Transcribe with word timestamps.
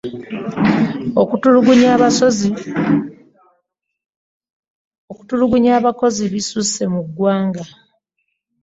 Okutulugunya 5.11 5.69
abakozi 5.77 6.23
bisusse 6.33 6.81
mu 6.93 7.01
ggwanga. 7.07 7.63